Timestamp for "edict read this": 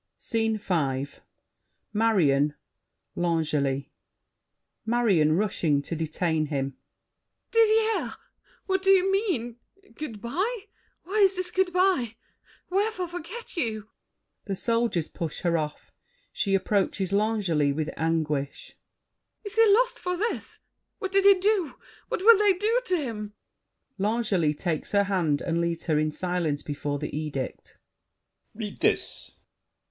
27.15-29.35